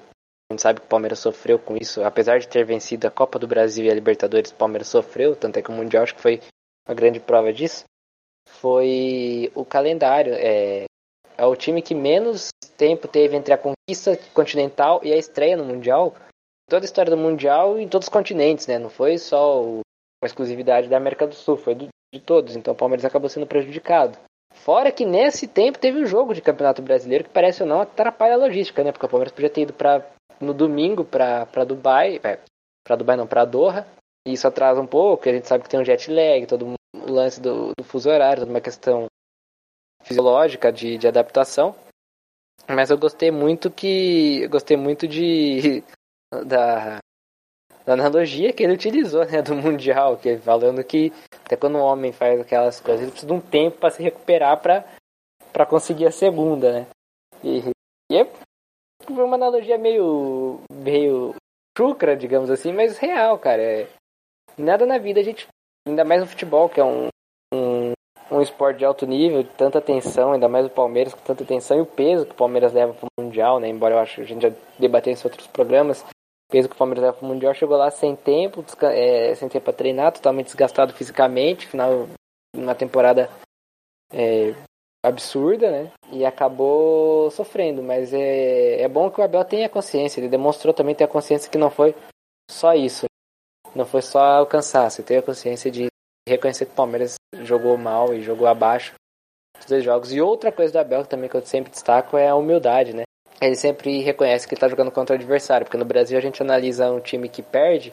[0.53, 3.47] gente sabe que o Palmeiras sofreu com isso, apesar de ter vencido a Copa do
[3.47, 6.39] Brasil e a Libertadores, o Palmeiras sofreu, tanto é que o Mundial acho que foi
[6.87, 7.83] uma grande prova disso,
[8.47, 10.33] foi o calendário.
[10.33, 10.85] É,
[11.37, 15.65] é o time que menos tempo teve entre a conquista continental e a estreia no
[15.65, 16.15] Mundial.
[16.69, 18.79] Toda a história do Mundial em todos os continentes, né?
[18.79, 19.81] Não foi só uma
[20.25, 22.55] exclusividade da América do Sul, foi do, de todos.
[22.55, 24.17] Então o Palmeiras acabou sendo prejudicado.
[24.53, 28.35] Fora que nesse tempo teve um jogo de Campeonato Brasileiro que parece ou não atrapalha
[28.35, 28.91] a logística, né?
[28.91, 30.05] Porque o Palmeiras podia ter ido pra,
[30.43, 32.39] no domingo para Dubai, é,
[32.83, 33.87] para Dubai não, para Doha.
[34.25, 37.11] E isso atrasa um pouco, a gente sabe que tem um jet lag, todo o
[37.11, 39.07] lance do, do fuso horário, toda uma questão
[40.03, 41.75] fisiológica de, de adaptação.
[42.67, 44.47] Mas eu gostei muito que.
[44.47, 45.83] Gostei muito de.
[46.47, 46.97] Da,
[47.85, 49.39] da analogia que ele utilizou, né?
[49.43, 51.13] Do Mundial, que falando que
[51.45, 54.59] até quando um homem faz aquelas coisas, ele precisa de um tempo para se recuperar
[54.59, 56.87] para conseguir a segunda, né?
[57.43, 57.69] E,
[58.11, 58.27] e é
[59.09, 60.61] uma analogia meio.
[60.71, 61.35] meio
[61.77, 63.61] chucra, digamos assim, mas real, cara.
[63.61, 63.87] É,
[64.57, 65.47] nada na vida a gente.
[65.87, 67.09] Ainda mais no futebol, que é um,
[68.31, 71.77] um esporte de alto nível, de tanta atenção, ainda mais o Palmeiras com tanta atenção
[71.77, 73.67] e o peso que o Palmeiras leva para o Mundial, né?
[73.67, 76.75] Embora eu acho que a gente já debateu isso em outros programas, o peso que
[76.75, 80.11] o Palmeiras leva para o Mundial chegou lá sem tempo, é, sem tempo para treinar,
[80.13, 82.07] totalmente desgastado fisicamente, final
[82.55, 83.29] uma temporada
[84.11, 84.53] é,
[85.03, 85.91] absurda, né?
[86.11, 90.95] E acabou sofrendo, mas é, é bom que o Abel tenha consciência, ele demonstrou também
[90.95, 91.93] ter a consciência que não foi
[92.49, 93.05] só isso,
[93.75, 95.87] não foi só alcançar, você teve a consciência de
[96.27, 98.93] reconhecer que o Palmeiras jogou mal e jogou abaixo
[99.57, 100.13] dos dois jogos.
[100.13, 103.03] E outra coisa do Abel também que eu sempre destaco é a humildade, né?
[103.41, 106.91] Ele sempre reconhece que está jogando contra o adversário, porque no Brasil a gente analisa
[106.91, 107.91] um time que perde,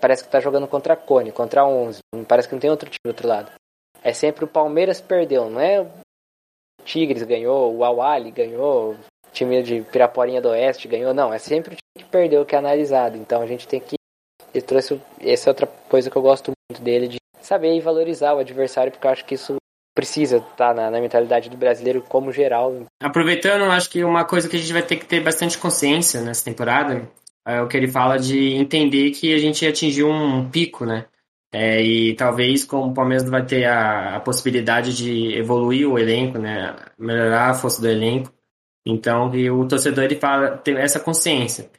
[0.00, 2.88] parece que está jogando contra a Cone, contra a 11, parece que não tem outro
[2.88, 3.52] time do outro lado.
[4.02, 5.86] É sempre o Palmeiras perdeu, não é
[6.84, 11.74] Tigres ganhou, o Awali ganhou, o time de Piraporinha do Oeste ganhou, não, é sempre
[11.74, 13.16] o time que perdeu que é analisado.
[13.16, 13.96] Então a gente tem que
[14.54, 18.38] ele trouxe essa é outra coisa que eu gosto muito dele de saber valorizar o
[18.38, 19.56] adversário, porque eu acho que isso
[19.94, 22.86] precisa estar tá na, na, mentalidade do brasileiro como geral.
[23.02, 26.44] Aproveitando, acho que uma coisa que a gente vai ter que ter bastante consciência nessa
[26.44, 27.08] temporada
[27.46, 31.06] é o que ele fala de entender que a gente atingiu um pico, né?
[31.52, 36.38] É, e talvez como o Palmeiras vai ter a, a, possibilidade de evoluir o elenco,
[36.38, 36.76] né?
[36.98, 38.32] Melhorar a força do elenco.
[38.86, 41.70] Então, o torcedor ele fala, tem essa consciência.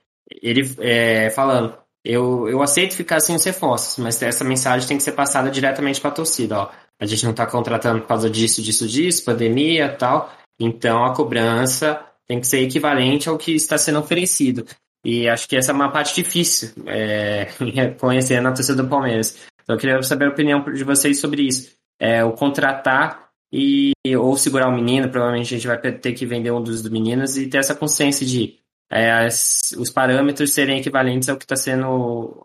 [0.41, 5.03] Ele é, falando, eu, eu aceito ficar sem os reforços, mas essa mensagem tem que
[5.03, 6.59] ser passada diretamente para a torcida.
[6.59, 6.69] Ó.
[6.99, 10.31] A gente não está contratando por causa disso, disso, disso, pandemia tal.
[10.59, 14.65] Então a cobrança tem que ser equivalente ao que está sendo oferecido.
[15.03, 17.47] E acho que essa é uma parte difícil, é,
[17.99, 19.47] conhecendo a torcida do Palmeiras.
[19.69, 21.75] Então eu queria saber a opinião de vocês sobre isso.
[21.99, 26.49] É, o contratar e ou segurar o menino, provavelmente a gente vai ter que vender
[26.49, 28.57] um dos meninos e ter essa consciência de
[28.91, 32.43] é, as, os parâmetros serem equivalentes ao que está sendo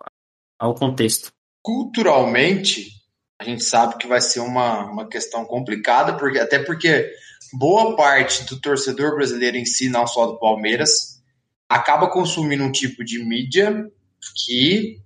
[0.58, 1.32] ao contexto.
[1.62, 2.90] Culturalmente,
[3.40, 7.10] a gente sabe que vai ser uma, uma questão complicada, porque até porque
[7.54, 11.22] boa parte do torcedor brasileiro em si, não só do Palmeiras,
[11.70, 13.90] acaba consumindo um tipo de mídia
[14.44, 15.02] que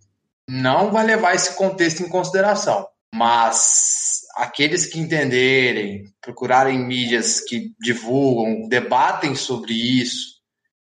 [0.48, 2.88] não vai levar esse contexto em consideração.
[3.14, 10.38] Mas aqueles que entenderem, procurarem mídias que divulgam, debatem sobre isso,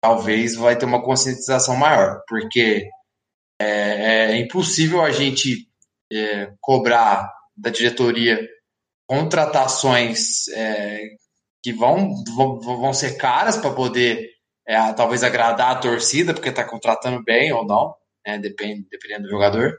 [0.00, 2.88] talvez vai ter uma conscientização maior, porque
[3.60, 5.68] é, é impossível a gente
[6.12, 8.40] é, cobrar da diretoria
[9.06, 11.00] contratações é,
[11.62, 14.30] que vão, vão, vão ser caras para poder
[14.66, 17.94] é, talvez agradar a torcida, porque está contratando bem ou não,
[18.26, 19.76] né, depende, dependendo do jogador.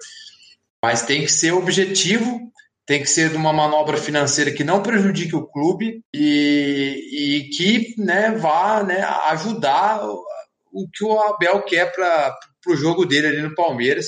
[0.83, 2.45] Mas tem que ser objetivo
[2.85, 7.99] tem que ser de uma manobra financeira que não prejudique o clube e, e que
[7.99, 10.05] né, vá né, ajudar
[10.71, 14.07] o que o Abel quer para o jogo dele ali no Palmeiras.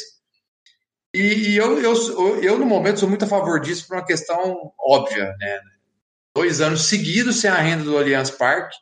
[1.13, 4.71] E, e eu, eu, eu, no momento, sou muito a favor disso por uma questão
[4.79, 5.33] óbvia.
[5.39, 5.59] Né?
[6.35, 8.75] Dois anos seguidos sem a renda do Allianz Parque.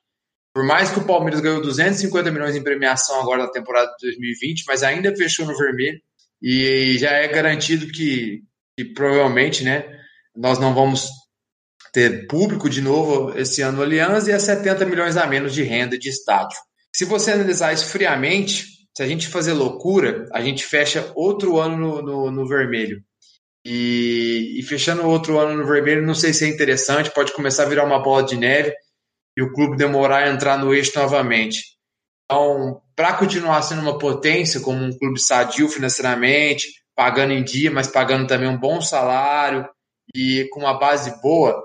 [0.55, 4.63] Por mais que o Palmeiras ganhou 250 milhões em premiação agora na temporada de 2020,
[4.65, 5.99] mas ainda fechou no vermelho.
[6.41, 8.41] E já é garantido que
[8.79, 9.83] e provavelmente, né,
[10.33, 11.09] nós não vamos
[11.91, 15.97] ter público de novo esse ano no e é 70 milhões a menos de renda
[15.97, 16.57] de estádio.
[16.93, 18.65] Se você analisar isso friamente,
[18.95, 23.03] se a gente fazer loucura, a gente fecha outro ano no, no, no vermelho.
[23.65, 27.69] E, e fechando outro ano no vermelho, não sei se é interessante, pode começar a
[27.69, 28.73] virar uma bola de neve
[29.37, 31.75] e o clube demorar a entrar no eixo novamente.
[32.25, 37.87] Então, para continuar sendo uma potência, como um clube sadio financeiramente, pagando em dia, mas
[37.87, 39.67] pagando também um bom salário
[40.15, 41.61] e com uma base boa,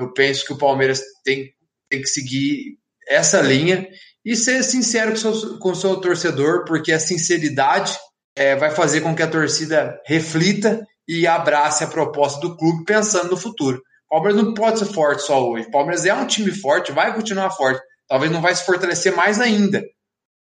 [0.00, 1.52] eu penso que o Palmeiras tem,
[1.90, 2.78] tem que seguir
[3.08, 3.88] essa linha
[4.24, 7.96] e ser sincero com seu, com seu torcedor, porque a sinceridade
[8.36, 13.30] é, vai fazer com que a torcida reflita e abrace a proposta do clube pensando
[13.30, 13.82] no futuro.
[14.08, 15.70] Palmeiras não pode ser forte só hoje.
[15.70, 17.80] Palmeiras é um time forte, vai continuar forte.
[18.08, 19.84] Talvez não vai se fortalecer mais ainda.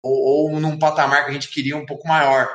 [0.02, 2.48] Ou, ou num patamar que a gente queria um pouco maior.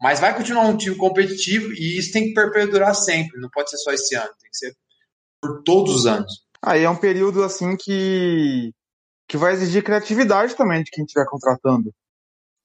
[0.00, 3.40] Mas vai continuar um time competitivo e isso tem que perpetuar sempre.
[3.40, 4.76] Não pode ser só esse ano, tem que ser
[5.40, 6.46] por todos os anos.
[6.62, 8.72] Aí é um período assim que
[9.28, 11.92] que vai exigir criatividade também de quem estiver contratando.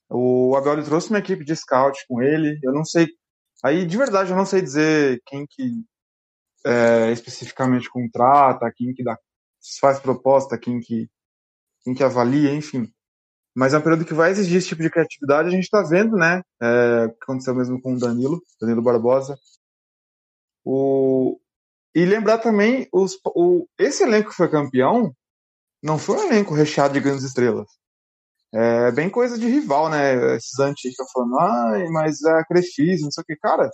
[0.10, 2.60] O Abel trouxe uma equipe de scout com ele.
[2.64, 3.08] Eu não sei.
[3.64, 5.84] Aí, de verdade, eu não sei dizer quem que
[6.66, 9.18] é, especificamente contrata, quem que dá,
[9.80, 11.10] faz proposta, quem que,
[11.84, 12.92] quem que avalia, enfim.
[13.56, 15.50] Mas é um período que vai exigir esse tipo de criatividade.
[15.50, 16.42] A gente está vendo, né?
[16.62, 19.38] É, que aconteceu mesmo com o Danilo, Danilo Barbosa.
[20.64, 21.40] O,
[21.94, 25.14] e lembrar também, os, o, esse elenco que foi campeão
[25.84, 27.68] não foi um elenco recheado de grandes estrelas.
[28.54, 30.36] É bem coisa de rival, né?
[30.36, 33.36] Esses antigos que falando, ai, mas é a Crefisa, não sei o que.
[33.38, 33.70] Cara,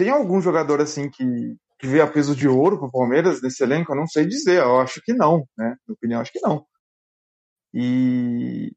[0.00, 1.26] tem algum jogador assim que,
[1.78, 3.92] que vê a peso de ouro pro Palmeiras nesse elenco?
[3.92, 5.76] Eu não sei dizer, eu acho que não, né?
[5.86, 6.64] Na opinião, acho que não.
[7.74, 8.72] E,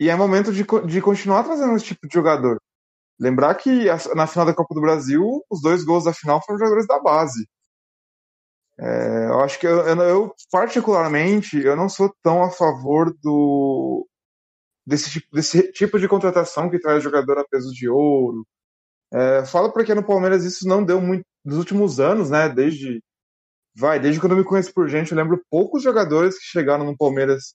[0.00, 2.58] e é momento de, de continuar trazendo esse tipo de jogador.
[3.20, 3.84] Lembrar que
[4.16, 7.46] na final da Copa do Brasil, os dois gols da final foram jogadores da base.
[8.80, 14.08] É, eu acho que eu, eu, particularmente, eu não sou tão a favor do
[14.86, 18.46] desse tipo, desse tipo de contratação que traz jogador a peso de ouro.
[19.14, 22.48] É, falo porque no Palmeiras isso não deu muito nos últimos anos, né?
[22.48, 23.00] Desde
[23.76, 26.96] vai, desde quando eu me conheço por gente, eu lembro poucos jogadores que chegaram no
[26.96, 27.54] Palmeiras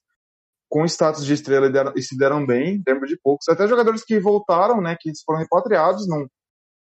[0.70, 3.48] com status de estrela e, deram, e se deram bem, lembro de poucos.
[3.48, 4.96] Até jogadores que voltaram, né?
[4.98, 6.26] Que foram repatriados, não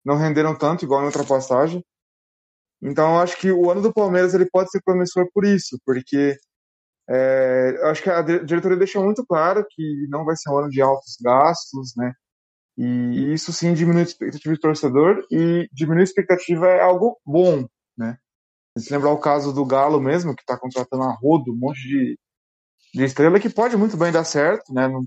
[0.05, 1.85] não renderam tanto igual na outra passagem.
[2.83, 6.37] Então, eu acho que o ano do Palmeiras ele pode ser promissor por isso, porque
[7.09, 10.71] é, eu acho que a diretoria deixou muito claro que não vai ser um ano
[10.71, 12.13] de altos gastos, né?
[12.77, 17.67] E isso sim diminui a expectativa do torcedor e diminuir a expectativa é algo bom,
[17.97, 18.17] né?
[18.79, 22.19] Se lembrar o caso do Galo mesmo, que está contratando a rodo, um monte de,
[22.95, 24.89] de estrela que pode muito bem dar certo, né?
[24.89, 25.05] Não,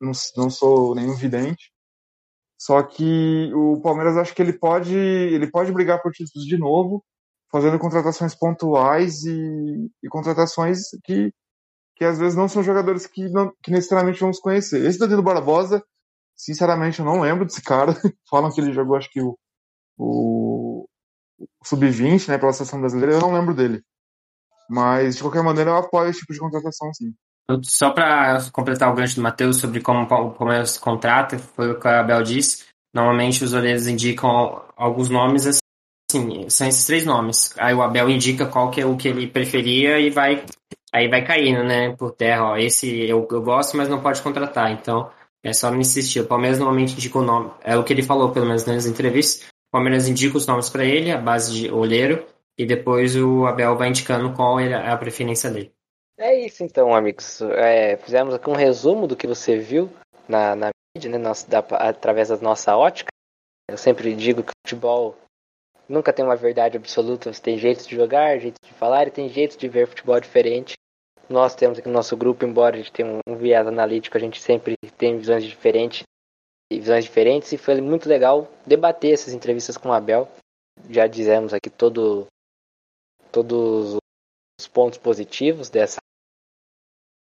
[0.00, 1.70] não, não sou nenhum vidente.
[2.58, 7.04] Só que o Palmeiras acho que ele pode, ele pode brigar por títulos de novo
[7.52, 11.30] fazendo contratações pontuais e, e, contratações que,
[11.94, 14.84] que às vezes não são jogadores que, não, que necessariamente vamos conhecer.
[14.86, 15.84] Esse Danilo Barbosa,
[16.44, 17.94] sinceramente, eu não lembro desse cara.
[18.28, 19.38] Falam que ele jogou, acho que o,
[19.96, 20.86] o,
[21.38, 23.82] o Sub-20, né, pela seleção brasileira, eu não lembro dele.
[24.68, 27.14] Mas, de qualquer maneira, eu apoio esse tipo de contratação, sim.
[27.64, 31.88] Só para completar o gancho do Matheus sobre como o Palmeiras contrata, foi o que
[31.88, 32.64] a Abel disse.
[32.94, 35.60] Normalmente os olheiros indicam alguns nomes
[36.10, 37.54] Sim, são esses três nomes.
[37.58, 40.44] Aí o Abel indica qual que é o que ele preferia e vai
[40.92, 44.70] aí vai caindo, né, por terra, ó, esse eu, eu gosto, mas não pode contratar.
[44.70, 45.10] Então,
[45.42, 46.20] é só me insistir.
[46.20, 49.48] O Palmeiras normalmente indica o nome, é o que ele falou pelo menos nas entrevistas.
[49.68, 52.26] O Palmeiras indica os nomes para ele, a base de olheiro,
[52.56, 55.72] e depois o Abel vai indicando qual é a preferência dele.
[56.18, 57.40] É isso então, amigos.
[57.40, 59.90] É, fizemos aqui um resumo do que você viu
[60.28, 63.10] na, na mídia, né, da, através da nossa ótica.
[63.68, 65.16] Eu sempre digo que o futebol
[65.88, 67.32] nunca tem uma verdade absoluta.
[67.32, 70.74] Você tem jeitos de jogar, jeitos de falar e tem jeitos de ver futebol diferente.
[71.32, 74.38] Nós temos aqui no nosso grupo, embora a gente tenha um, viés analítico, a gente
[74.38, 76.02] sempre tem visões diferentes,
[76.70, 80.28] visões diferentes e foi muito legal debater essas entrevistas com o Abel.
[80.90, 82.26] Já dizemos aqui todo,
[83.30, 83.96] todos
[84.60, 85.96] os pontos positivos dessa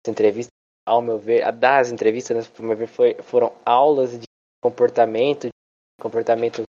[0.08, 0.50] entrevista.
[0.84, 4.26] Ao meu ver, das entrevistas, né, ao meu ver, foi, foram aulas de
[4.60, 5.52] comportamento, de
[6.02, 6.64] comportamento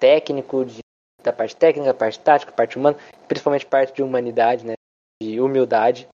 [0.00, 0.80] técnico, de
[1.22, 2.96] da parte técnica, parte tática, parte humana,
[3.28, 4.74] principalmente parte de humanidade, né,
[5.22, 6.08] de humildade.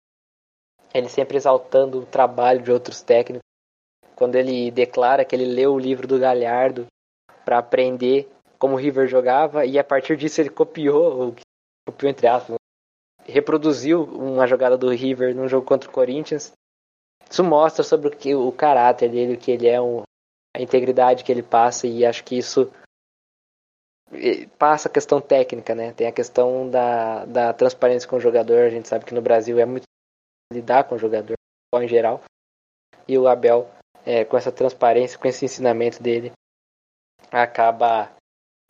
[0.93, 3.45] Ele sempre exaltando o trabalho de outros técnicos.
[4.17, 6.87] Quando ele declara que ele leu o livro do Galhardo
[7.45, 8.29] para aprender
[8.59, 11.35] como o River jogava e a partir disso ele copiou,
[11.87, 12.57] copiou entre aspas,
[13.25, 16.53] reproduziu uma jogada do River num jogo contra o Corinthians.
[17.31, 21.33] Isso mostra sobre o, que, o caráter dele, o que ele é, a integridade que
[21.33, 22.71] ele passa e acho que isso
[24.59, 25.93] passa a questão técnica, né?
[25.93, 28.59] Tem a questão da, da transparência com o jogador.
[28.59, 29.85] A gente sabe que no Brasil é muito
[30.53, 31.35] lidar com o jogador
[31.75, 32.23] em geral.
[33.07, 33.71] E o Abel,
[34.05, 36.33] é, com essa transparência, com esse ensinamento dele,
[37.31, 38.11] acaba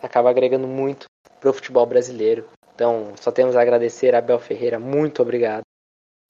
[0.02, 1.06] acaba agregando muito
[1.38, 2.48] para o futebol brasileiro.
[2.74, 4.78] Então, só temos a agradecer a Abel Ferreira.
[4.78, 5.62] Muito obrigado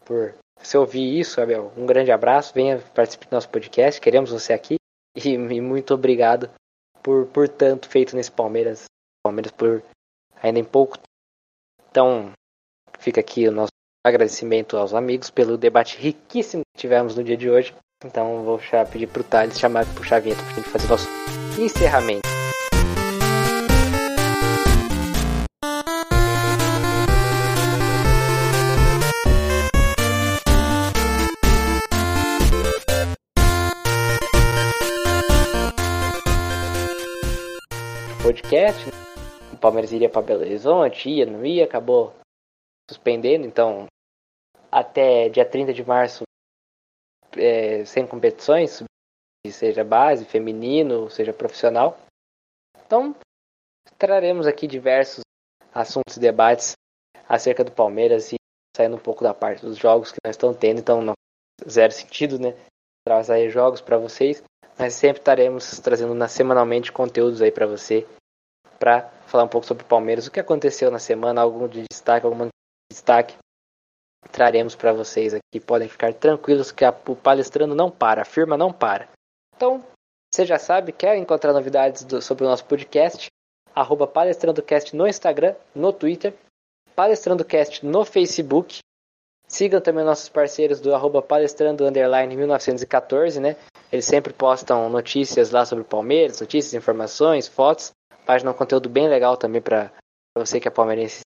[0.05, 1.73] por você ouvir isso, Abel.
[1.77, 2.53] Um grande abraço.
[2.53, 4.01] Venha participar do nosso podcast.
[4.01, 4.77] Queremos você aqui.
[5.17, 6.51] E, e muito obrigado
[7.03, 8.85] por, por tanto feito nesse Palmeiras.
[9.25, 9.83] Palmeiras por
[10.43, 10.99] ainda em pouco.
[11.91, 12.33] Então,
[12.99, 13.71] fica aqui o nosso
[14.05, 17.75] agradecimento aos amigos pelo debate riquíssimo que tivemos no dia de hoje.
[18.05, 18.59] Então, vou
[18.91, 21.09] pedir para o Thales chamar para o vinheta para a gente fazer nosso
[21.59, 22.29] encerramento.
[38.23, 38.89] podcast.
[39.53, 42.15] O Palmeiras iria para Belo Horizonte, ia, não ia, acabou
[42.91, 43.47] suspendendo.
[43.47, 43.87] Então,
[44.71, 46.25] até dia 30 de março,
[47.37, 48.83] é, sem competições,
[49.49, 51.99] seja base, feminino, seja profissional.
[52.85, 53.15] Então,
[53.97, 55.23] traremos aqui diversos
[55.73, 56.73] assuntos e debates
[57.29, 58.37] acerca do Palmeiras e
[58.77, 60.81] saindo um pouco da parte dos jogos que nós estamos tendo.
[60.81, 61.15] Então, não
[61.69, 62.55] zero sentido, né?
[63.07, 64.43] Trazer jogos para vocês,
[64.79, 68.07] mas sempre estaremos trazendo na, semanalmente conteúdos aí para você
[68.79, 72.25] para falar um pouco sobre o Palmeiras, o que aconteceu na semana, algum de destaque,
[72.25, 72.49] algum
[72.91, 73.37] destaque
[74.31, 75.61] traremos para vocês aqui.
[75.61, 79.09] Podem ficar tranquilos que a, o palestrando não para, a firma não para.
[79.57, 79.85] Então,
[80.33, 83.29] você já sabe, quer encontrar novidades do, sobre o nosso podcast?
[83.75, 86.35] Arroba palestrandocast no Instagram, no Twitter,
[86.95, 88.79] palestrandocast no Facebook.
[89.47, 93.57] Sigam também nossos parceiros do arroba palestrando underline 1914, né?
[93.91, 97.93] Eles sempre postam notícias lá sobre o Palmeiras, notícias, informações, fotos
[98.31, 99.91] página um conteúdo bem legal também para
[100.37, 101.23] você que é palmeirense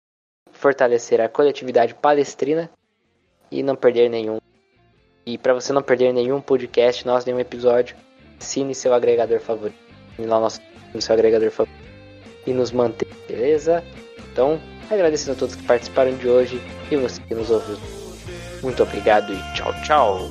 [0.62, 2.70] fortalecer a coletividade palestrina
[3.50, 4.38] e não perder nenhum.
[5.26, 7.96] E para você não perder nenhum podcast, nosso nenhum episódio,
[8.40, 9.76] assine seu agregador favorito.
[10.18, 10.60] Lá nosso
[10.94, 11.82] no seu agregador favorito
[12.46, 13.82] e nos manter, beleza?
[14.30, 16.60] Então, agradecendo a todos que participaram de hoje
[16.90, 17.76] e você que nos ouviu.
[18.62, 20.30] Muito obrigado e tchau, tchau.